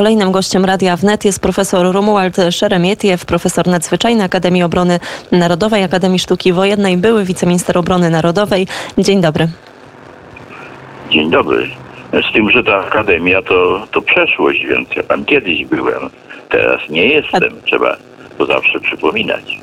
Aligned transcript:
Kolejnym 0.00 0.32
gościem 0.32 0.64
Radia 0.64 0.96
Wnet 0.96 1.24
jest 1.24 1.40
profesor 1.40 1.92
Romuald 1.92 2.36
Szeremietiew, 2.50 3.24
profesor 3.26 3.66
nadzwyczajny 3.66 4.24
Akademii 4.24 4.62
Obrony 4.62 5.00
Narodowej, 5.32 5.84
Akademii 5.84 6.18
Sztuki 6.18 6.52
Wojennej, 6.52 6.96
były 6.96 7.24
wiceminister 7.24 7.78
obrony 7.78 8.10
narodowej. 8.10 8.66
Dzień 8.98 9.20
dobry. 9.20 9.48
Dzień 11.10 11.30
dobry. 11.30 11.70
Z 12.30 12.32
tym, 12.32 12.50
że 12.50 12.64
ta 12.64 12.76
akademia 12.76 13.42
to, 13.42 13.86
to 13.90 14.02
przeszłość, 14.02 14.66
więc 14.66 14.88
ja 14.96 15.02
tam 15.02 15.24
kiedyś 15.24 15.64
byłem. 15.64 16.10
Teraz 16.48 16.80
nie 16.90 17.06
jestem. 17.06 17.42
Trzeba 17.64 17.96
to 18.38 18.46
zawsze 18.46 18.80
przypominać. 18.80 19.58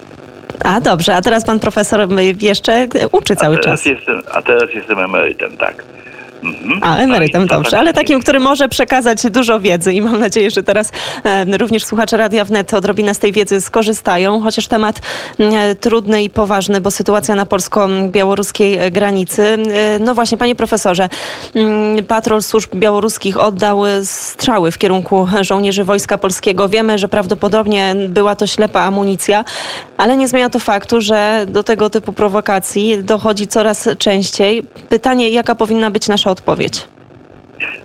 A 0.63 0.81
dobrze, 0.81 1.15
a 1.15 1.21
teraz 1.21 1.45
pan 1.45 1.59
profesor 1.59 2.07
jeszcze 2.41 2.87
uczy 3.11 3.35
cały 3.35 3.59
czas. 3.59 3.85
Jestem, 3.85 4.21
a 4.31 4.41
teraz 4.41 4.73
jestem 4.73 4.99
emerytem, 4.99 5.57
tak. 5.57 5.83
Mhm. 6.47 6.79
A, 6.83 6.97
emerytem, 6.97 7.41
No 7.41 7.47
dobrze, 7.47 7.79
ale 7.79 7.93
takim, 7.93 8.21
który 8.21 8.39
może 8.39 8.69
przekazać 8.69 9.23
dużo 9.29 9.59
wiedzy 9.59 9.93
i 9.93 10.01
mam 10.01 10.19
nadzieję, 10.19 10.51
że 10.51 10.63
teraz 10.63 10.91
e, 11.23 11.57
również 11.57 11.85
słuchacze 11.85 12.17
Radia 12.17 12.45
Wnet 12.45 12.73
odrobinę 12.73 13.13
z 13.13 13.19
tej 13.19 13.31
wiedzy 13.31 13.61
skorzystają, 13.61 14.41
chociaż 14.41 14.67
temat 14.67 15.01
e, 15.39 15.75
trudny 15.75 16.23
i 16.23 16.29
poważny, 16.29 16.81
bo 16.81 16.91
sytuacja 16.91 17.35
na 17.35 17.45
polsko-białoruskiej 17.45 18.77
e, 18.77 18.91
granicy. 18.91 19.57
No 19.99 20.15
właśnie, 20.15 20.37
panie 20.37 20.55
profesorze, 20.55 21.09
mm, 21.55 22.05
patrol 22.05 22.41
służb 22.41 22.75
białoruskich 22.75 23.37
oddał 23.39 23.83
strzały 24.03 24.71
w 24.71 24.77
kierunku 24.77 25.27
żołnierzy 25.41 25.83
Wojska 25.83 26.17
Polskiego. 26.17 26.69
Wiemy, 26.69 26.97
że 26.97 27.07
prawdopodobnie 27.07 27.95
była 28.09 28.35
to 28.35 28.47
ślepa 28.47 28.81
amunicja, 28.81 29.45
ale 29.97 30.17
nie 30.17 30.27
zmienia 30.27 30.49
to 30.49 30.59
faktu, 30.59 31.01
że 31.01 31.45
do 31.49 31.63
tego 31.63 31.89
typu 31.89 32.13
prowokacji 32.13 33.03
dochodzi 33.03 33.47
coraz 33.47 33.89
częściej. 33.97 34.63
Pytanie, 34.89 35.29
jaka 35.29 35.55
powinna 35.55 35.91
być 35.91 36.07
nasza 36.07 36.31
odpowiedź? 36.37 36.87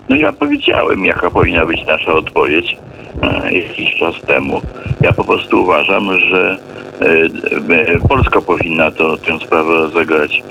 No 0.09 0.16
ja 0.16 0.33
powiedziałem, 0.33 1.05
jaka 1.05 1.30
powinna 1.30 1.66
być 1.66 1.87
nasza 1.87 2.12
odpowiedź 2.12 2.77
e, 3.23 3.52
jakiś 3.52 3.95
czas 3.95 4.15
temu. 4.27 4.61
Ja 5.01 5.12
po 5.12 5.25
prostu 5.25 5.62
uważam, 5.62 6.20
że 6.20 6.58
e, 7.00 7.95
e, 7.95 8.08
Polska 8.08 8.41
powinna 8.41 8.91
to, 8.91 9.17
tę 9.17 9.39
sprawę 9.47 9.75
rozegrać 9.75 10.42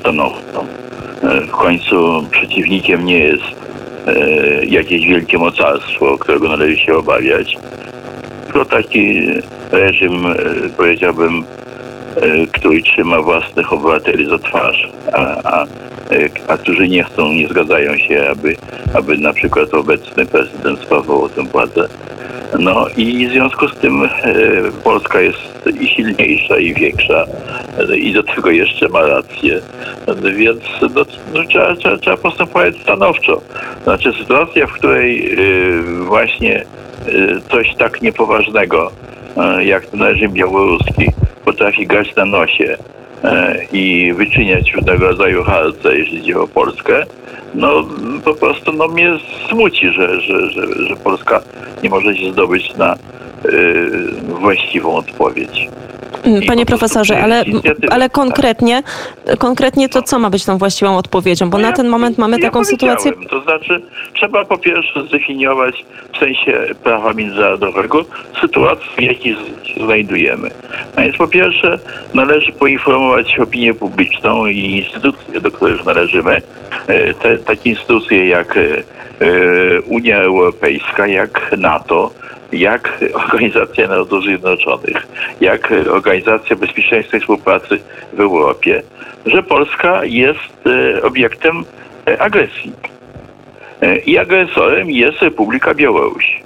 stanowczo. 0.00 0.64
W 1.22 1.50
końcu 1.50 2.26
przeciwnikiem 2.30 3.04
nie 3.04 3.18
jest 3.18 3.60
jakieś 4.66 5.06
wielkie 5.06 5.38
mocarstwo, 5.38 6.18
którego 6.18 6.48
należy 6.48 6.76
się 6.76 6.94
obawiać, 6.94 7.58
tylko 8.44 8.64
taki 8.64 9.20
reżim, 9.72 10.24
powiedziałbym, 10.76 11.44
który 12.52 12.82
trzyma 12.82 13.22
własnych 13.22 13.72
obywateli 13.72 14.30
za 14.30 14.38
twarz, 14.38 14.88
a, 15.12 15.20
a, 15.44 15.66
a 16.48 16.56
którzy 16.56 16.88
nie 16.88 17.04
chcą, 17.04 17.32
nie 17.32 17.48
zgadzają 17.48 17.98
się, 17.98 18.28
aby, 18.30 18.56
aby 18.94 19.18
na 19.18 19.32
przykład 19.32 19.74
obecny 19.74 20.26
prezydent 20.26 20.80
sprawował 20.80 21.28
tę 21.28 21.42
władzę. 21.42 21.88
No 22.58 22.86
i 22.96 23.28
w 23.28 23.30
związku 23.30 23.68
z 23.68 23.76
tym 23.76 24.04
e, 24.04 24.08
Polska 24.84 25.20
jest 25.20 25.68
i 25.80 25.88
silniejsza, 25.88 26.58
i 26.58 26.74
większa, 26.74 27.26
e, 27.78 27.96
i 27.96 28.12
do 28.12 28.22
tego 28.22 28.50
jeszcze 28.50 28.88
ma 28.88 29.02
rację. 29.02 29.60
Więc 30.36 30.60
no, 30.82 31.04
no, 31.34 31.44
trzeba, 31.44 31.76
trzeba, 31.76 31.98
trzeba 31.98 32.16
postępować 32.16 32.76
stanowczo. 32.82 33.40
Znaczy 33.84 34.12
sytuacja, 34.12 34.66
w 34.66 34.72
której 34.72 35.32
e, 35.32 35.36
właśnie 35.82 36.64
coś 37.50 37.74
tak 37.74 38.02
niepoważnego, 38.02 38.92
jak 39.58 39.86
ten 39.86 40.02
reżim 40.02 40.32
białoruski, 40.32 41.06
potrafi 41.44 41.86
grać 41.86 42.14
na 42.16 42.24
nosie 42.24 42.76
i 43.72 44.12
wyczyniać 44.16 44.72
różnego 44.72 45.06
rodzaju 45.06 45.44
harce, 45.44 45.98
jeśli 45.98 46.18
chodzi 46.18 46.34
o 46.34 46.48
Polskę, 46.48 47.06
no 47.54 47.84
po 48.24 48.34
prostu 48.34 48.72
no, 48.72 48.88
mnie 48.88 49.18
smuci, 49.48 49.90
że, 49.90 50.20
że, 50.20 50.50
że, 50.50 50.86
że 50.88 50.96
Polska 50.96 51.40
nie 51.82 51.90
może 51.90 52.16
się 52.16 52.32
zdobyć 52.32 52.76
na 52.76 52.92
e, 52.92 52.98
właściwą 54.22 54.96
odpowiedź. 54.96 55.68
Mm, 56.24 56.42
Panie 56.46 56.66
profesorze, 56.66 57.22
ale, 57.22 57.44
ale 57.90 58.10
konkretnie, 58.10 58.82
konkretnie 59.38 59.88
to 59.88 60.02
co 60.02 60.18
ma 60.18 60.30
być 60.30 60.44
tą 60.44 60.58
właściwą 60.58 60.96
odpowiedzią? 60.96 61.50
Bo 61.50 61.58
No 61.58 61.62
na 61.62 61.68
ja- 61.68 61.74
ten 61.76 61.88
moment 61.88 62.18
mamy 62.18 62.36
ja 62.38 62.42
taką 62.42 62.64
sytuację. 62.64 63.12
To 63.30 63.40
znaczy, 63.42 63.82
trzeba 64.14 64.44
po 64.44 64.58
pierwsze 64.58 65.02
zdefiniować 65.06 65.84
w 66.14 66.18
sensie 66.18 66.60
prawa 66.84 67.12
międzynarodowego 67.12 68.04
sytuację, 68.40 68.86
w 68.98 69.02
jakiej 69.02 69.36
się 69.64 69.84
znajdujemy. 69.84 70.50
A 70.96 71.00
więc 71.02 71.16
po 71.16 71.28
pierwsze 71.28 71.78
należy 72.14 72.52
poinformować 72.52 73.38
opinię 73.38 73.74
publiczną 73.74 74.46
i 74.46 74.58
instytucje, 74.58 75.40
do 75.40 75.50
których 75.50 75.84
należymy. 75.84 76.42
E, 76.86 77.14
Te, 77.14 77.38
takie 77.38 77.70
instytucje 77.70 78.26
jak 78.28 78.56
e, 78.56 78.60
Unia 79.86 80.22
Europejska, 80.22 81.06
jak 81.06 81.56
NATO, 81.58 82.10
jak 82.52 82.98
Organizacja 83.14 83.88
Narodów 83.88 84.24
Zjednoczonych, 84.24 85.06
jak 85.40 85.72
Organizacja 85.90 86.56
Bezpieczeństwa 86.56 87.16
i 87.16 87.20
Współpracy 87.20 87.78
w 88.12 88.20
Europie, 88.20 88.82
że 89.26 89.42
Polska 89.42 90.04
jest 90.04 90.66
e, 90.66 91.02
obiektem 91.02 91.64
e, 92.06 92.22
agresji. 92.22 92.72
E, 93.80 93.98
I 93.98 94.18
agresorem 94.18 94.90
jest 94.90 95.22
Republika 95.22 95.74
Białoruś. 95.74 96.42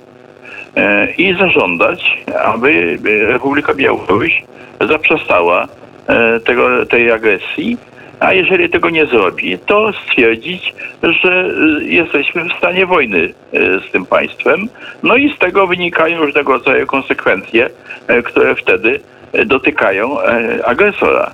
E, 0.77 1.12
I 1.12 1.37
zażądać, 1.39 2.25
aby 2.45 2.99
e, 3.05 3.33
Republika 3.33 3.75
Białoruś 3.75 4.45
zaprzestała 4.89 5.69
e, 6.06 6.41
tego, 6.41 6.87
tej 6.87 7.11
agresji, 7.11 7.79
a 8.20 8.32
jeżeli 8.32 8.70
tego 8.70 8.91
nie 8.91 9.06
zrobi, 9.06 9.58
to 9.58 9.92
stwierdzić, 9.92 10.75
że 11.02 11.50
e, 11.80 11.84
jesteśmy 11.84 12.44
w 12.44 12.52
stanie 12.52 12.86
wojny 12.86 13.32
e, 13.52 13.80
z 13.88 13.91
tym 13.92 14.06
państwem. 14.06 14.69
No 15.02 15.16
i 15.16 15.34
z 15.34 15.38
tego 15.38 15.66
wynikają 15.66 16.19
różnego 16.19 16.52
rodzaju 16.52 16.86
konsekwencje, 16.86 17.70
e, 18.08 18.22
które 18.22 18.54
wtedy 18.54 19.00
dotykają 19.47 20.19
agresora. 20.64 21.30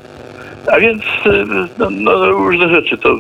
A 0.73 0.81
więc 0.81 1.03
no, 1.79 1.91
no, 1.91 2.31
różne 2.31 2.69
rzeczy 2.69 2.99
to 2.99 3.17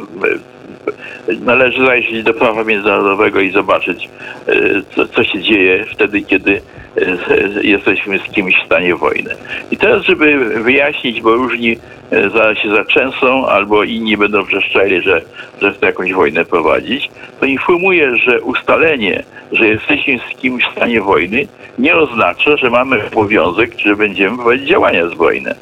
należy 1.41 1.85
zajrzeć 1.85 2.23
do 2.23 2.35
prawa 2.35 2.65
międzynarodowego 2.65 3.41
i 3.41 3.51
zobaczyć, 3.51 4.09
e, 4.47 4.53
co, 4.95 5.09
co 5.09 5.25
się 5.25 5.43
dzieje 5.43 5.85
wtedy, 5.85 6.23
kiedy 6.23 6.61
e, 6.97 7.03
jesteśmy 7.63 8.19
z 8.19 8.23
kimś 8.23 8.55
w 8.63 8.67
stanie 8.67 8.95
wojny. 8.95 9.31
I 9.71 9.77
teraz, 9.77 10.03
żeby 10.03 10.39
wyjaśnić, 10.63 11.21
bo 11.21 11.35
różni 11.35 11.77
e, 12.13 12.57
się 12.57 12.71
zaczęsą, 12.75 13.47
albo 13.47 13.85
inni 13.85 14.17
będą 14.17 14.43
wrzeszczeli, 14.43 15.03
że, 15.03 15.23
że 15.63 15.73
chce 15.73 15.87
jakąś 15.87 16.13
wojnę 16.13 16.45
prowadzić, 16.45 17.11
to 17.41 17.47
informuję, 17.47 18.17
że 18.17 18.41
ustalenie, 18.41 19.23
że 19.53 19.69
jesteśmy 19.69 20.19
z 20.19 20.41
kimś 20.41 20.65
w 20.65 20.73
stanie 20.73 21.01
wojny, 21.01 21.47
nie 21.79 21.97
oznacza, 21.97 22.57
że 22.57 22.71
mamy 22.71 23.07
obowiązek, 23.07 23.79
że 23.79 23.97
będziemy 23.97 24.37
prowadzić 24.37 24.69
działania 24.69 25.09
zbrojne. 25.09 25.55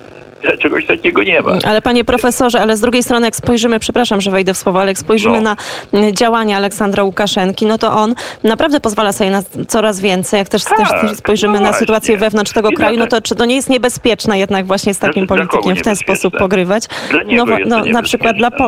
Czegoś 0.58 0.86
takiego 0.86 1.22
nie 1.22 1.40
ma. 1.42 1.52
Ale 1.66 1.82
panie 1.82 2.04
profesorze, 2.04 2.60
ale 2.60 2.76
z 2.76 2.80
drugiej 2.80 3.02
strony 3.02 3.26
jak 3.26 3.36
spojrzymy, 3.36 3.78
przepraszam, 3.78 4.20
że 4.20 4.30
wejdę 4.30 4.54
w 4.54 4.58
słowo, 4.58 4.80
ale 4.80 4.90
jak 4.90 4.98
spojrzymy 4.98 5.40
No. 5.40 5.42
na 5.42 5.56
mm, 6.00 6.14
działania 6.14 6.56
Aleksandra 6.56 7.02
Łukaszenki, 7.02 7.66
no 7.66 7.78
to 7.78 7.92
on 7.92 8.14
naprawdę 8.44 8.80
pozwala 8.80 9.12
sobie 9.12 9.30
na 9.30 9.42
coraz 9.68 10.00
więcej. 10.00 10.38
Jak 10.38 10.48
też, 10.48 10.64
Tak, 10.64 11.00
też, 11.00 11.16
spojrzymy 11.16 11.52
no 11.54 11.60
na 11.60 11.66
właśnie. 11.66 11.78
sytuację 11.80 12.16
wewnątrz 12.16 12.52
tego 12.52 12.70
I 12.70 12.74
kraju, 12.74 12.98
no 12.98 13.06
to 13.06 13.22
czy 13.22 13.34
to 13.34 13.44
nie 13.44 13.56
jest 13.56 13.70
niebezpieczne 13.70 14.38
jednak 14.38 14.66
właśnie 14.66 14.94
z 14.94 14.98
takim 14.98 15.26
Znaczy, 15.26 15.40
kogo 15.40 15.50
politykiem 15.52 15.76
w 15.76 15.82
ten 15.84 15.96
sposób 15.96 16.38
pogrywać? 16.38 16.84
No, 17.26 17.44
no 17.66 17.80
to 17.84 17.84
na 17.90 18.02
przykład 18.02 18.36
dla... 18.36 18.50
Po... 18.50 18.64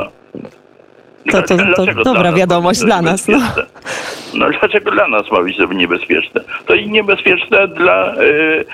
niebezpieczne, 1.26 1.32
To- 1.32 1.42
to- 1.42 1.56
to 1.56 1.64
Dlaczego 1.84 2.04
dobra 2.04 2.32
wiadomość 2.32 2.80
to 2.80 2.86
dla 2.86 3.02
nas, 3.02 3.28
no. 3.28 3.38
No 4.34 4.46
dlaczego 4.60 4.90
dla 4.90 5.08
nas 5.08 5.30
ma 5.30 5.42
być 5.42 5.56
to 5.56 5.72
niebezpieczne? 5.72 6.40
To 6.66 6.74
i 6.74 6.90
niebezpieczne 6.90 7.68
dla 7.68 8.14
e, 8.14 8.18
e, 8.18 8.64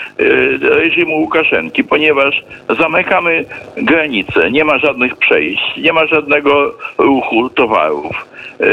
reżimu 0.60 1.16
Łukaszenki, 1.20 1.84
ponieważ 1.84 2.42
zamykamy 2.78 3.44
granice, 3.76 4.50
nie 4.50 4.64
ma 4.64 4.78
żadnych 4.78 5.16
przejść, 5.16 5.76
nie 5.76 5.92
ma 5.92 6.06
żadnego 6.06 6.74
ruchu 6.98 7.50
towarów. 7.50 8.26
E, 8.60 8.66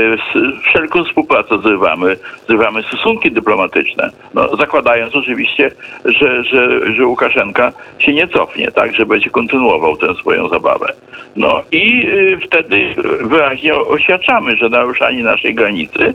Wszelką 0.63 1.03
współpracę 1.03 1.57
zrywamy, 1.63 2.17
zrywamy 2.47 2.83
stosunki 2.83 3.31
dyplomatyczne, 3.31 4.09
no, 4.33 4.55
zakładając 4.55 5.15
oczywiście, 5.15 5.71
że, 6.05 6.43
że, 6.43 6.93
że 6.95 7.05
Łukaszenka 7.05 7.71
się 7.99 8.13
nie 8.13 8.27
cofnie, 8.27 8.71
tak, 8.71 8.95
że 8.95 9.05
będzie 9.05 9.29
kontynuował 9.29 9.97
tę 9.97 10.15
swoją 10.15 10.49
zabawę. 10.49 10.93
No 11.35 11.61
i 11.71 12.07
y, 12.07 12.39
wtedy 12.45 12.95
wyraźnie 13.21 13.75
oświadczamy, 13.75 14.57
że 14.57 14.69
naruszanie 14.69 15.23
naszej 15.23 15.55
granicy 15.55 16.03
y, 16.03 16.13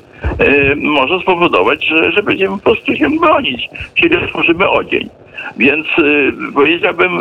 może 0.76 1.20
spowodować, 1.20 1.84
że, 1.84 2.12
że 2.12 2.22
będziemy 2.22 2.56
po 2.56 2.62
prostu 2.62 2.96
się 2.96 3.10
bronić, 3.10 3.68
czyli 3.94 4.16
otworzymy 4.16 4.70
ogień. 4.70 5.08
Więc 5.56 5.86
y, 5.98 6.32
powiedziałbym, 6.54 7.18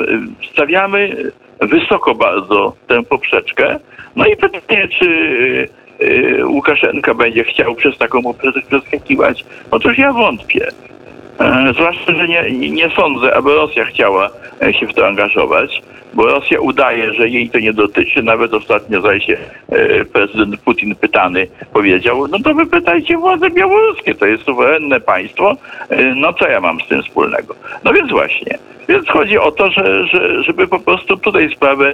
stawiamy 0.52 1.16
wysoko 1.62 2.16
bardzo 2.16 2.74
tę 2.88 3.04
poprzeczkę. 3.04 3.80
No 4.16 4.26
i 4.26 4.38
pytanie, 4.38 4.88
czy 4.88 5.06
y, 5.06 6.06
y, 6.06 6.46
Łukaszenka 6.48 7.14
będzie 7.14 7.44
chciał 7.44 7.76
przez 7.76 7.98
taką 7.98 8.24
poprzeczkę 8.24 8.62
przeskakiwać? 8.62 9.46
Otóż 9.72 9.98
ja 9.98 10.14
wątpię. 10.14 10.68
E, 11.40 11.74
zwłaszcza, 11.74 12.16
że 12.16 12.28
nie, 12.28 12.70
nie 12.70 12.90
sądzę, 12.90 13.36
aby 13.36 13.56
Rosja 13.56 13.86
chciała 13.86 14.30
e, 14.62 14.74
się 14.74 14.88
w 14.88 14.94
to 14.94 15.08
angażować, 15.08 15.82
bo 16.14 16.26
Rosja 16.26 16.60
udaje, 16.60 17.14
że 17.14 17.30
jej 17.30 17.50
to 17.50 17.60
nie 17.60 17.74
dotyczy. 17.74 18.24
Nawet 18.24 18.54
ostatnio, 18.54 19.02
zdaje 19.02 19.22
się, 19.22 19.38
e, 19.70 20.06
prezydent 20.06 20.62
Putin 20.62 20.96
pytany 20.96 21.48
powiedział, 21.74 22.28
no 22.28 22.40
to 22.40 22.54
wy 22.54 22.66
pytajcie 22.66 23.18
władze 23.18 23.50
białoruskie, 23.50 24.16
to 24.16 24.26
jest 24.26 24.44
suwerenne 24.44 25.00
państwo, 25.00 25.56
no 26.16 26.34
co 26.34 26.48
ja 26.48 26.62
mam 26.62 26.82
z 26.82 26.88
tym 26.88 27.04
wspólnego? 27.04 27.56
No 27.84 27.94
więc 27.94 28.12
właśnie. 28.12 28.58
Więc 28.90 29.10
chodzi 29.10 29.38
o 29.38 29.52
to, 29.52 29.72
że, 29.72 30.08
że, 30.08 30.44
żeby 30.44 30.68
po 30.68 30.80
prostu 30.80 31.18
tutaj 31.18 31.50
sprawę 31.56 31.94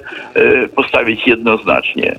postawić 0.75 1.27
jednoznacznie. 1.27 2.15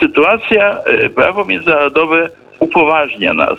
Sytuacja, 0.00 0.78
prawo 1.14 1.44
międzynarodowe 1.44 2.28
upoważnia 2.58 3.34
nas 3.34 3.58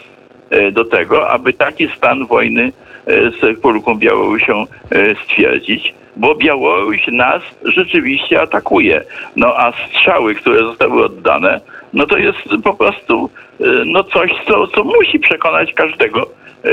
do 0.72 0.86
tego, 0.86 1.30
aby 1.30 1.54
taki 1.54 1.88
stan 1.98 2.26
wojny 2.26 2.72
z 3.08 3.44
Republiką 3.44 3.96
Białorusią 3.96 4.66
e, 4.92 5.16
stwierdzić, 5.16 5.94
bo 6.16 6.36
Białoruś 6.36 7.08
nas 7.08 7.42
rzeczywiście 7.64 8.42
atakuje. 8.42 9.04
No 9.36 9.48
a 9.58 9.72
strzały, 9.88 10.36
które 10.36 10.60
zostały 10.60 11.06
oddane, 11.06 11.62
no 11.94 12.06
to 12.06 12.18
jest 12.18 12.38
po 12.64 12.74
prostu 12.74 13.30
e, 13.60 13.64
no 13.86 14.04
coś, 14.04 14.32
co, 14.48 14.68
co 14.68 14.84
musi 14.84 15.20
przekonać 15.20 15.74
każdego, 15.74 16.22
e, 16.22 16.70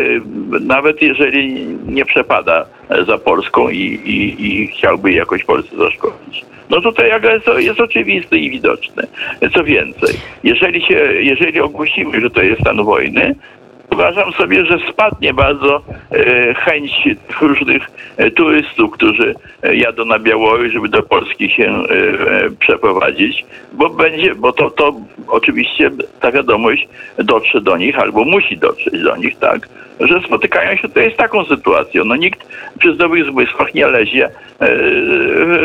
nawet 0.60 1.02
jeżeli 1.02 1.66
nie 1.86 2.04
przepada 2.04 2.66
za 3.06 3.18
Polską 3.18 3.68
i, 3.68 3.78
i, 4.04 4.46
i 4.46 4.66
chciałby 4.66 5.12
jakoś 5.12 5.44
Polsce 5.44 5.76
zaszkodzić. 5.76 6.44
No 6.70 6.80
tutaj 6.80 7.12
agresor 7.12 7.60
jest 7.60 7.80
oczywisty 7.80 8.38
i 8.38 8.50
widoczny. 8.50 9.02
Co 9.54 9.64
więcej, 9.64 10.14
jeżeli, 10.44 10.82
się, 10.86 10.94
jeżeli 11.20 11.60
ogłosimy, 11.60 12.20
że 12.20 12.30
to 12.30 12.42
jest 12.42 12.60
stan 12.60 12.84
wojny, 12.84 13.34
uważam 13.92 14.32
sobie, 14.32 14.66
że 14.66 14.78
spadnie 14.92 15.34
bardzo 15.34 15.82
e, 16.10 16.54
chęć 16.54 17.08
różnych 17.40 17.90
e, 18.16 18.30
turystów, 18.30 18.90
którzy 18.90 19.34
e, 19.62 19.76
jadą 19.76 20.04
na 20.04 20.18
Białoruś, 20.18 20.72
żeby 20.72 20.88
do 20.88 21.02
Polski 21.02 21.50
się 21.50 21.82
przeprowadzić, 22.58 23.44
bo 23.72 23.90
będzie, 23.90 24.34
bo 24.34 24.52
to, 24.52 24.70
to 24.70 24.94
oczywiście 25.28 25.90
ta 26.20 26.32
wiadomość 26.32 26.88
dotrze 27.18 27.60
do 27.60 27.76
nich 27.76 27.98
albo 27.98 28.24
musi 28.24 28.58
dotrzeć 28.58 29.02
do 29.02 29.16
nich, 29.16 29.38
tak, 29.38 29.68
że 30.00 30.20
spotykają 30.20 30.76
się 30.76 30.88
tutaj 30.88 31.12
z 31.12 31.16
taką 31.16 31.44
sytuacją. 31.44 32.04
No 32.04 32.16
nikt 32.16 32.48
przy 32.78 32.94
zdrowych 32.94 33.26
zmysłach 33.26 33.74
nie 33.74 33.86
lezie 33.86 34.30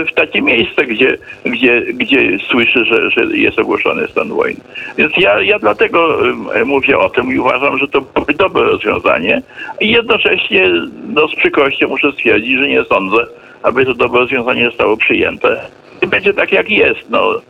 w 0.08 0.14
takie 0.16 0.42
miejsce, 0.42 0.86
gdzie, 0.86 1.18
gdzie, 1.46 1.82
gdzie 1.82 2.38
słyszy, 2.40 2.86
że, 2.86 3.12
że 3.12 3.38
jest 3.38 3.60
ogłoszony 3.60 4.08
stan 4.08 4.30
wojny. 4.30 4.60
Więc 4.98 5.18
ja, 5.18 5.42
ja 5.42 5.60
dlatego 5.60 6.20
mówię 6.66 7.00
o 7.00 7.10
tym 7.10 7.34
i 7.34 7.40
uważam, 7.40 7.78
że 7.78 7.88
to 7.88 8.02
dobre 8.38 8.64
rozwiązanie. 8.64 9.42
I 9.82 9.92
jednocześnie 9.92 10.72
no, 11.08 11.28
z 11.28 11.36
przykrością 11.36 11.88
muszę 11.88 12.12
stwierdzić, 12.12 12.60
że 12.60 12.68
nie 12.68 12.84
sądzę, 12.84 13.18
aby 13.64 13.86
to 13.86 13.94
dobre 13.94 14.20
rozwiązanie 14.20 14.66
zostało 14.66 14.98
przyjęte. 14.98 15.62
I 16.02 16.08
będzie 16.08 16.34
tak, 16.34 16.52
jak 16.52 16.70
jest. 16.70 17.10
No, 17.10 17.42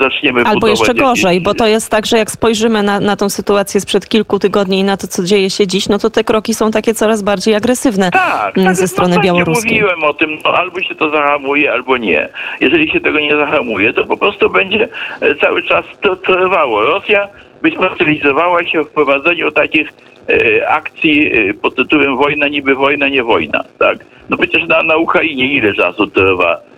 zaczniemy 0.00 0.42
Albo 0.42 0.68
jeszcze 0.68 0.94
gorzej, 0.94 1.40
bo 1.40 1.54
to 1.54 1.66
jest 1.66 1.90
tak, 1.90 2.06
że 2.06 2.18
jak 2.18 2.30
spojrzymy 2.30 2.82
na, 2.82 3.00
na 3.00 3.16
tą 3.16 3.28
sytuację 3.28 3.80
sprzed 3.80 4.08
kilku 4.08 4.38
tygodni 4.38 4.78
i 4.78 4.84
na 4.84 4.96
to, 4.96 5.06
co 5.06 5.24
dzieje 5.24 5.50
się 5.50 5.66
dziś, 5.66 5.88
no 5.88 5.98
to 5.98 6.10
te 6.10 6.24
kroki 6.24 6.54
są 6.54 6.70
takie 6.70 6.94
coraz 6.94 7.22
bardziej 7.22 7.54
agresywne 7.54 8.10
tak, 8.10 8.58
mm, 8.58 8.74
ze 8.74 8.82
tak, 8.82 8.90
strony 8.90 9.16
no, 9.16 9.22
białoruskiej. 9.22 9.72
Mówiłem 9.72 10.04
o 10.04 10.14
tym, 10.14 10.38
no, 10.44 10.50
albo 10.50 10.82
się 10.82 10.94
to 10.94 11.10
zahamuje, 11.10 11.72
albo 11.72 11.96
nie. 11.96 12.28
Jeżeli 12.60 12.90
się 12.90 13.00
tego 13.00 13.20
nie 13.20 13.36
zahamuje, 13.36 13.92
to 13.92 14.04
po 14.04 14.16
prostu 14.16 14.50
będzie 14.50 14.88
e, 15.20 15.34
cały 15.34 15.62
czas 15.62 15.84
to 16.00 16.16
trwało. 16.16 16.82
Rosja 16.82 17.28
wyspecjalizowała 17.62 18.64
się 18.64 18.84
w 18.84 18.88
prowadzeniu 18.88 19.50
takich 19.50 19.88
e, 20.28 20.68
akcji 20.68 21.32
e, 21.32 21.54
pod 21.54 21.74
tytułem 21.74 22.16
wojna 22.16 22.48
niby 22.48 22.74
wojna, 22.74 23.08
nie 23.08 23.22
wojna. 23.22 23.64
Tak? 23.78 23.98
No 24.30 24.36
przecież 24.36 24.68
na, 24.68 24.82
na 24.82 24.96
Ukrainie 24.96 25.52
ile 25.52 25.74
czasu 25.74 26.06
trwa 26.06 26.69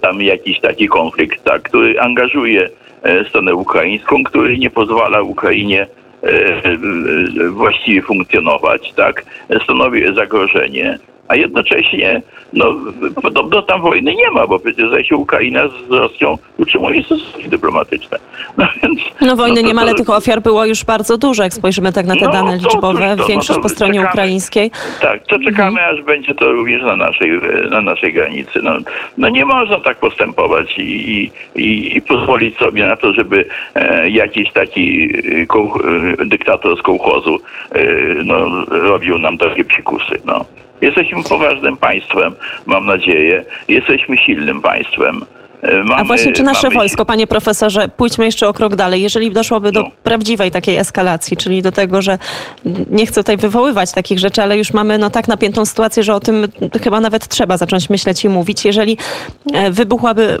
tam 0.00 0.22
jakiś 0.22 0.60
taki 0.60 0.88
konflikt, 0.88 1.44
tak, 1.44 1.62
który 1.62 2.00
angażuje 2.00 2.70
stronę 3.28 3.54
ukraińską, 3.54 4.24
który 4.24 4.58
nie 4.58 4.70
pozwala 4.70 5.22
Ukrainie 5.22 5.86
właściwie 7.50 8.02
funkcjonować, 8.02 8.92
tak, 8.92 9.24
stanowi 9.64 10.14
zagrożenie 10.14 10.98
a 11.28 11.36
jednocześnie 11.36 12.22
no, 12.52 12.74
podobno 13.22 13.62
tam 13.62 13.82
wojny 13.82 14.14
nie 14.14 14.30
ma, 14.30 14.46
bo 14.46 14.58
przecież 14.58 14.90
zaś 14.90 15.12
Ukraina 15.12 15.68
z 15.68 15.92
Rosją 15.92 16.38
utrzymuje 16.58 17.02
stosunki 17.02 17.48
dyplomatyczne. 17.48 18.18
No, 18.56 18.66
więc, 18.82 19.00
no 19.20 19.36
wojny 19.36 19.62
no, 19.62 19.68
nie 19.68 19.74
ma, 19.74 19.82
ale 19.82 19.94
tych 19.94 20.10
ofiar 20.10 20.42
było 20.42 20.64
już 20.64 20.84
bardzo 20.84 21.18
dużo, 21.18 21.42
jak 21.42 21.54
spojrzymy 21.54 21.92
tak 21.92 22.06
na 22.06 22.16
te 22.16 22.24
no, 22.24 22.32
dane 22.32 22.56
liczbowe, 22.56 23.16
to, 23.16 23.26
większość 23.26 23.56
no, 23.56 23.62
po 23.62 23.68
stronie 23.68 23.92
czekamy, 23.92 24.10
ukraińskiej. 24.10 24.70
Tak, 25.00 25.26
to 25.26 25.38
czekamy, 25.38 25.80
mhm. 25.80 25.94
aż 25.94 26.04
będzie 26.04 26.34
to 26.34 26.52
również 26.52 26.82
na 26.82 26.96
naszej, 26.96 27.40
na 27.70 27.80
naszej 27.80 28.12
granicy. 28.12 28.60
No, 28.62 28.72
no 29.18 29.28
nie 29.28 29.44
można 29.44 29.80
tak 29.80 29.96
postępować 29.96 30.78
i, 30.78 31.30
i, 31.56 31.96
i 31.96 32.02
pozwolić 32.02 32.56
sobie 32.56 32.86
na 32.86 32.96
to, 32.96 33.12
żeby 33.12 33.44
e, 33.74 34.10
jakiś 34.10 34.52
taki 34.52 35.12
e, 35.42 35.46
koł, 35.46 35.72
e, 36.20 36.24
dyktator 36.24 36.78
z 36.78 36.82
kołchozu 36.82 37.40
e, 37.72 37.84
no, 38.24 38.64
robił 38.68 39.18
nam 39.18 39.38
takie 39.38 39.64
psikusy. 39.64 40.20
No. 40.24 40.44
Jesteśmy 40.80 41.22
poważnym 41.22 41.76
państwem, 41.76 42.34
mam 42.66 42.86
nadzieję. 42.86 43.44
Jesteśmy 43.68 44.18
silnym 44.18 44.62
państwem. 44.62 45.24
E, 45.62 45.76
mamy, 45.84 45.94
A 45.94 46.04
właśnie, 46.04 46.32
czy 46.32 46.42
nasze 46.42 46.66
mamy... 46.66 46.74
wojsko, 46.74 47.04
panie 47.04 47.26
profesorze, 47.26 47.88
pójdźmy 47.88 48.24
jeszcze 48.24 48.48
o 48.48 48.52
krok 48.52 48.76
dalej, 48.76 49.02
jeżeli 49.02 49.30
doszłoby 49.30 49.72
do 49.72 49.82
no. 49.82 49.90
prawdziwej 50.02 50.50
takiej 50.50 50.76
eskalacji, 50.76 51.36
czyli 51.36 51.62
do 51.62 51.72
tego, 51.72 52.02
że 52.02 52.18
nie 52.90 53.06
chcę 53.06 53.20
tutaj 53.20 53.36
wywoływać 53.36 53.92
takich 53.92 54.18
rzeczy, 54.18 54.42
ale 54.42 54.58
już 54.58 54.72
mamy 54.72 54.98
no 54.98 55.10
tak 55.10 55.28
napiętą 55.28 55.66
sytuację, 55.66 56.02
że 56.02 56.14
o 56.14 56.20
tym 56.20 56.48
chyba 56.82 57.00
nawet 57.00 57.28
trzeba 57.28 57.56
zacząć 57.56 57.90
myśleć 57.90 58.24
i 58.24 58.28
mówić. 58.28 58.64
Jeżeli 58.64 58.98
e, 59.54 59.70
wybuchłaby 59.70 60.38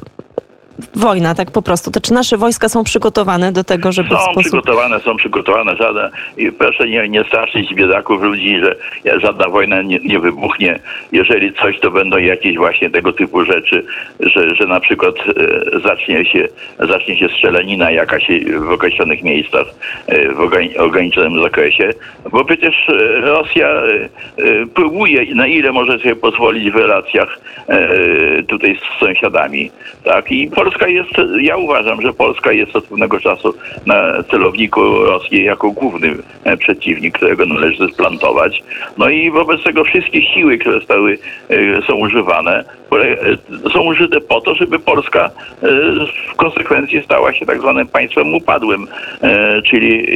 wojna, 0.94 1.34
tak 1.34 1.50
po 1.50 1.62
prostu. 1.62 1.90
To 1.90 2.00
czy 2.00 2.12
nasze 2.12 2.36
wojska 2.36 2.68
są 2.68 2.84
przygotowane 2.84 3.52
do 3.52 3.64
tego, 3.64 3.92
żeby 3.92 4.08
Są 4.08 4.16
sposób... 4.18 4.42
przygotowane, 4.42 5.00
są 5.00 5.16
przygotowane. 5.16 5.76
Żadne, 5.76 6.10
I 6.36 6.52
proszę 6.52 6.88
nie, 6.88 7.08
nie 7.08 7.24
straszyć 7.24 7.74
biedaków 7.74 8.22
ludzi, 8.22 8.60
że 8.62 8.76
żadna 9.20 9.48
wojna 9.48 9.82
nie, 9.82 9.98
nie, 9.98 10.18
wybuchnie. 10.18 10.78
Jeżeli 11.12 11.52
coś, 11.52 11.80
to 11.80 11.90
będą 11.90 12.16
jakieś 12.16 12.56
właśnie 12.56 12.90
tego 12.90 13.12
typu 13.12 13.44
rzeczy, 13.44 13.84
że, 14.20 14.54
że 14.54 14.66
na 14.66 14.80
przykład 14.80 15.14
e, 15.18 15.80
zacznie, 15.80 16.24
się, 16.24 16.48
zacznie 16.80 17.16
się 17.16 17.28
strzelanina 17.28 17.90
jakaś 17.90 18.26
w 18.58 18.70
określonych 18.70 19.22
miejscach, 19.22 19.66
e, 20.06 20.28
w 20.32 20.40
ograniczonym 20.78 21.42
zakresie. 21.42 21.90
Bo 22.32 22.44
przecież 22.44 22.74
e, 22.88 23.20
Rosja 23.20 23.68
e, 23.68 23.82
e, 23.82 24.66
próbuje, 24.74 25.34
na 25.34 25.46
ile 25.46 25.72
może 25.72 25.98
sobie 25.98 26.16
pozwolić 26.16 26.70
w 26.70 26.76
relacjach 26.76 27.40
e, 27.68 27.88
tutaj 28.42 28.76
z 28.76 29.00
sąsiadami. 29.00 29.70
Tak? 30.04 30.32
I 30.32 30.50
Polska 30.66 30.88
jest, 30.88 31.10
ja 31.40 31.56
uważam, 31.56 32.02
że 32.02 32.12
Polska 32.12 32.52
jest 32.52 32.76
od 32.76 32.84
pewnego 32.84 33.20
czasu 33.20 33.54
na 33.86 34.22
celowniku 34.30 34.80
Rosji 35.04 35.44
jako 35.44 35.70
główny 35.70 36.14
e, 36.44 36.56
przeciwnik, 36.56 37.14
którego 37.14 37.46
należy 37.46 37.88
splantować. 37.88 38.62
No 38.98 39.08
i 39.08 39.30
wobec 39.30 39.62
tego 39.62 39.84
wszystkie 39.84 40.22
siły, 40.22 40.58
które 40.58 40.80
stały, 40.80 41.18
e, 41.50 41.82
są 41.82 41.94
używane, 41.94 42.64
e, 43.64 43.70
są 43.70 43.80
użyte 43.80 44.20
po 44.20 44.40
to, 44.40 44.54
żeby 44.54 44.78
Polska 44.78 45.30
w 46.32 46.36
konsekwencji 46.36 47.02
stała 47.02 47.32
się 47.32 47.46
tak 47.46 47.60
zwanym 47.60 47.88
państwem 47.88 48.34
upadłym, 48.34 48.86
czyli 49.64 50.06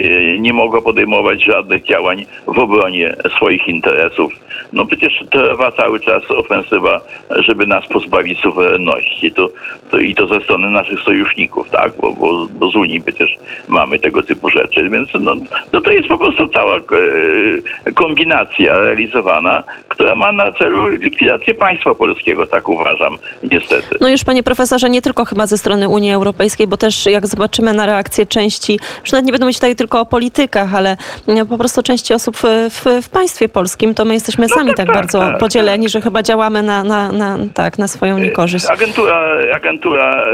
nie 0.40 0.52
mogła 0.52 0.82
podejmować 0.82 1.44
żadnych 1.44 1.84
działań 1.84 2.26
w 2.46 2.58
obronie 2.58 3.16
swoich 3.36 3.68
interesów. 3.68 4.32
No 4.72 4.86
przecież 4.86 5.24
trwa 5.30 5.72
cały 5.72 6.00
czas 6.00 6.30
ofensywa, 6.30 7.00
żeby 7.30 7.66
nas 7.66 7.86
pozbawić 7.86 8.40
suwerenności. 8.40 9.32
To, 9.32 9.48
to, 9.90 9.98
I 9.98 10.14
to 10.14 10.26
ze 10.26 10.39
strony 10.40 10.70
naszych 10.70 11.00
sojuszników, 11.00 11.70
tak? 11.70 11.92
Bo, 12.00 12.12
bo, 12.12 12.46
bo 12.52 12.70
z 12.70 12.76
Unii 12.76 13.00
przecież 13.00 13.36
mamy 13.68 13.98
tego 13.98 14.22
typu 14.22 14.50
rzeczy, 14.50 14.88
więc 14.88 15.08
no, 15.20 15.34
no 15.72 15.80
to 15.80 15.90
jest 15.90 16.08
po 16.08 16.18
prostu 16.18 16.48
cała 16.48 16.76
e, 16.76 17.92
kombinacja 17.92 18.78
realizowana, 18.78 19.62
która 19.88 20.14
ma 20.14 20.32
na 20.32 20.52
celu 20.52 20.88
likwidację 20.88 21.54
państwa 21.54 21.94
polskiego, 21.94 22.46
tak 22.46 22.68
uważam, 22.68 23.18
niestety. 23.42 23.96
No 24.00 24.08
już 24.08 24.24
panie 24.24 24.42
profesorze, 24.42 24.90
nie 24.90 25.02
tylko 25.02 25.24
chyba 25.24 25.46
ze 25.46 25.58
strony 25.58 25.88
Unii 25.88 26.12
Europejskiej, 26.12 26.66
bo 26.66 26.76
też 26.76 27.06
jak 27.06 27.26
zobaczymy 27.26 27.72
na 27.72 27.86
reakcję 27.86 28.26
części, 28.26 28.78
już 29.00 29.12
nawet 29.12 29.26
nie 29.26 29.32
będę 29.32 29.44
mówić 29.44 29.56
tutaj 29.56 29.76
tylko 29.76 30.00
o 30.00 30.06
politykach, 30.06 30.74
ale 30.74 30.96
po 31.48 31.58
prostu 31.58 31.82
części 31.82 32.14
osób 32.14 32.36
w, 32.36 32.44
w, 33.02 33.08
państwie 33.08 33.48
polskim, 33.48 33.94
to 33.94 34.04
my 34.04 34.14
jesteśmy 34.14 34.46
no 34.50 34.54
sami 34.54 34.68
tak, 34.68 34.76
tak, 34.76 34.86
tak 34.86 34.94
bardzo 34.94 35.18
tak, 35.18 35.38
podzieleni, 35.38 35.88
że 35.88 36.00
chyba 36.00 36.22
działamy 36.22 36.62
na, 36.62 36.84
na, 36.84 37.12
na, 37.12 37.38
tak, 37.54 37.78
na 37.78 37.88
swoją 37.88 38.18
niekorzyść. 38.18 38.66
Agentura, 38.70 39.20
agentura 39.54 40.00
E, 40.00 40.29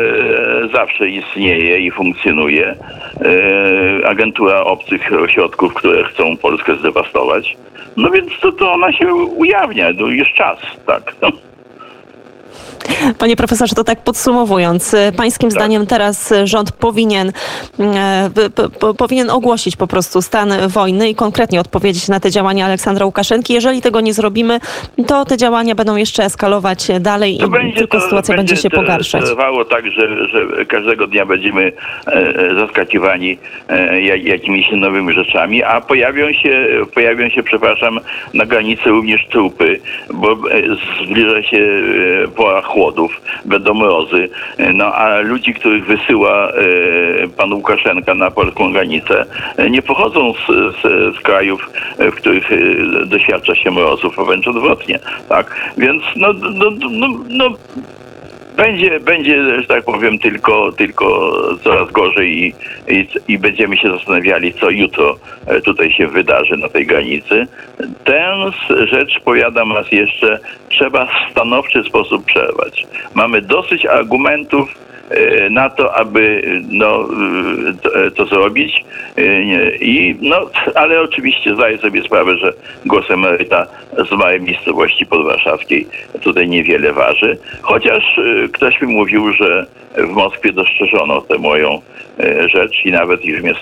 zawsze 0.73 1.09
istnieje 1.09 1.79
i 1.79 1.91
funkcjonuje. 1.91 2.75
E, 3.21 4.09
agentura 4.09 4.61
obcych 4.61 5.13
ośrodków, 5.13 5.75
które 5.75 6.05
chcą 6.05 6.37
Polskę 6.37 6.77
zdewastować. 6.77 7.57
No 7.97 8.11
więc 8.11 8.41
to, 8.41 8.53
to 8.53 8.73
ona 8.73 8.93
się 8.93 9.15
ujawnia, 9.15 9.89
no 9.95 10.07
już 10.07 10.33
czas, 10.33 10.59
tak. 10.87 11.15
No. 11.23 11.29
Panie 13.19 13.37
profesorze, 13.37 13.75
to 13.75 13.85
tak 13.85 14.05
podsumowując, 14.05 14.95
e, 14.95 15.13
pańskim 15.13 15.49
Tak. 15.51 15.59
zdaniem 15.59 15.87
teraz 15.87 16.35
rząd 16.45 16.73
powinien, 16.73 17.33
p- 18.81 18.95
powinien 18.99 19.31
ogłosić 19.31 19.77
po 19.77 19.87
prostu 19.87 20.23
stan 20.23 20.53
wojny 20.69 21.09
i 21.09 21.15
konkretnie 21.15 21.61
odpowiedzieć 21.61 22.09
na 22.09 22.21
te 22.21 22.31
działania 22.31 22.67
Aleksandra 22.67 23.07
Łukaszenki. 23.07 23.53
Jeżeli 23.55 23.83
tego 23.83 24.01
nie 24.01 24.15
zrobimy, 24.15 24.61
to 25.07 25.25
te 25.25 25.37
działania 25.37 25.75
będą 25.75 25.97
jeszcze 25.97 26.25
eskalować 26.25 26.87
dalej 27.01 27.39
To 27.39 27.59
i 27.59 27.73
tylko 27.73 28.01
sytuacja 28.01 28.37
będzie 28.37 28.57
się 28.57 28.71
to 28.71 28.77
pogarszać. 28.77 29.25
trwało 29.25 29.65
tak, 29.65 29.85
że, 29.91 30.29
że 30.29 30.65
każdego 30.65 31.07
dnia 31.07 31.27
będziemy 31.27 31.73
e, 32.07 32.13
e, 32.13 32.55
zaskakiwani 32.61 33.39
e, 33.69 34.01
ja- 34.03 34.17
jakimiś 34.17 34.67
nowymi 34.73 35.13
rzeczami, 35.13 35.63
a 35.63 35.81
pojawią 35.81 36.33
się, 36.33 36.67
pojawią 36.95 37.29
się, 37.29 37.43
przepraszam, 37.43 38.01
na 38.35 38.47
granicy 38.47 38.89
również 38.91 39.27
trupy, 39.31 39.81
bo 40.15 40.37
zbliża 41.07 41.43
się 41.43 41.67
pora 42.37 42.63
chłodów, 42.77 43.21
będą 43.45 43.75
mrozy, 43.75 44.29
e, 44.59 44.73
no 44.73 44.95
a 44.95 45.19
ludzi, 45.19 45.55
których 45.55 45.87
wysyła 45.87 46.49
e, 46.49 46.53
pan 47.29 47.53
Łukaszenka 47.53 48.15
na 48.15 48.31
polską 48.31 48.73
granicę, 48.73 49.25
e, 49.57 49.71
nie 49.71 49.83
pochodzą 49.83 50.33
z, 50.33 50.47
z, 50.77 51.17
z 51.17 51.21
krajów, 51.21 51.71
w 51.99 52.15
których 52.15 52.51
doświadcza 53.07 53.55
się 53.55 53.71
mrozów, 53.71 54.19
a 54.19 54.25
wręcz 54.25 54.49
odwrotnie, 54.49 54.99
tak? 55.29 55.73
Więc 55.79 56.03
no, 56.17 56.33
no, 56.33 56.71
no, 56.91 57.09
no 57.29 57.51
będzie, 58.57 59.01
będzie, 59.01 59.61
że 59.61 59.67
tak 59.67 59.85
powiem, 59.85 60.19
tylko, 60.19 60.73
tylko 60.73 61.33
coraz 61.65 61.91
gorzej 61.91 62.39
i, 62.39 62.55
i, 62.89 63.09
i 63.29 63.39
będziemy 63.39 63.77
się 63.77 63.91
zastanawiali, 63.91 64.55
co 64.55 64.71
jutro 64.71 65.17
e, 65.47 65.61
tutaj 65.61 65.93
się 65.93 66.07
wydarzy 66.07 66.57
na 66.57 66.69
tej 66.69 66.87
granicy. 66.87 67.47
Tę 68.05 68.51
rzecz, 68.91 69.21
powiadam 69.25 69.73
raz 69.73 69.93
jeszcze, 69.93 70.39
trzeba 70.69 71.07
w 71.07 71.33
stanowczy 71.33 71.83
sposób 71.83 72.25
przerwać. 72.25 72.87
Mamy 73.15 73.43
dosyć 73.43 73.87
argumentów 73.87 74.75
na 75.51 75.71
to, 75.71 75.95
aby 75.95 76.43
no, 76.69 77.09
e, 77.69 77.75
to, 77.83 78.05
e, 78.05 78.11
to 78.11 78.27
zrobić. 78.27 78.85
E, 79.17 79.77
I, 79.77 80.17
no, 80.21 80.51
ale 80.75 81.01
oczywiście 81.01 81.55
zdaję 81.55 81.79
sobie 81.79 82.03
sprawę, 82.03 82.37
że 82.39 82.53
głos 82.87 83.11
emeryta 83.11 83.67
z 84.09 84.13
małej 84.13 84.41
miejscowości 84.41 85.07
podwarszawskiej 85.07 85.87
tutaj 86.21 86.49
niewiele 86.49 86.93
waży. 86.93 87.39
Chociaż 87.63 88.19
e, 88.19 88.49
ktoś 88.49 88.81
mi 88.81 88.89
mówił, 88.89 89.33
że 89.33 89.67
w 89.97 90.11
Moskwie 90.11 90.53
dostrzeżono 90.53 91.21
tę 91.21 91.39
moją 91.39 91.81
e, 92.21 92.49
rzecz 92.49 92.85
i 92.85 92.91
nawet 92.91 93.25
już 93.25 93.43
mnie 93.43 93.53
e, 93.53 93.55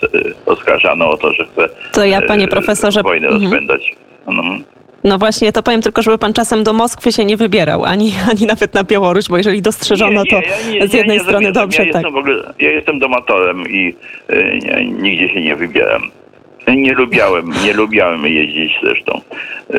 oskarżano 0.46 1.10
o 1.10 1.16
to, 1.16 1.32
że 1.32 1.44
chce 1.44 1.68
To 1.92 2.04
ja, 2.04 2.22
panie 2.22 2.44
e, 2.44 2.48
profesorze, 2.48 3.02
wojnę 3.02 3.28
mhm. 3.28 3.42
rozpędzać. 3.42 3.92
No. 4.26 4.42
No 5.04 5.18
właśnie, 5.18 5.52
to 5.52 5.62
powiem 5.62 5.82
tylko, 5.82 6.02
żeby 6.02 6.18
pan 6.18 6.32
czasem 6.32 6.64
do 6.64 6.72
Moskwy 6.72 7.12
się 7.12 7.24
nie 7.24 7.36
wybierał, 7.36 7.84
ani, 7.84 8.12
ani 8.30 8.46
nawet 8.46 8.74
na 8.74 8.84
Białoruś, 8.84 9.28
bo 9.28 9.36
jeżeli 9.36 9.62
dostrzeżono 9.62 10.22
to 10.30 10.40
z 10.86 10.92
jednej 10.92 11.20
strony 11.20 11.52
dobrze, 11.52 11.86
ja 11.86 11.92
tak. 11.92 12.02
Jestem 12.02 12.12
w 12.12 12.16
ogóle, 12.16 12.54
ja 12.58 12.70
jestem 12.70 12.98
domatorem 12.98 13.68
i 13.68 13.94
nie, 14.62 14.84
nigdzie 14.84 15.28
się 15.28 15.40
nie 15.40 15.56
wybieram. 15.56 16.02
Nie 16.76 16.92
lubiałem, 16.92 17.52
nie 17.64 17.72
lubiałem 17.72 18.26
jeździć 18.26 18.72
zresztą 18.82 19.20
e, 19.70 19.78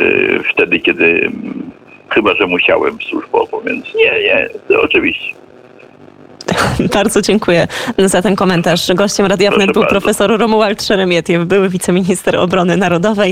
wtedy, 0.53 0.79
kiedy 0.79 1.05
mm, 1.05 1.71
chyba, 2.09 2.35
że 2.35 2.47
musiałem 2.47 2.97
służbowo, 3.09 3.61
więc 3.61 3.85
nie, 3.95 4.11
nie, 4.23 4.49
to 4.67 4.81
oczywiście. 4.81 5.35
Bardzo 6.93 7.21
dziękuję 7.21 7.67
za 7.97 8.21
ten 8.21 8.35
komentarz. 8.35 8.93
Gościem 8.93 9.25
Radia 9.25 9.51
Wnet 9.51 9.71
był 9.73 9.81
bardzo. 9.81 9.99
profesor 9.99 10.39
Romuald 10.39 10.83
Szeremietiew, 10.83 11.45
były 11.45 11.69
wiceminister 11.69 12.35
obrony 12.35 12.77
narodowej. 12.77 13.15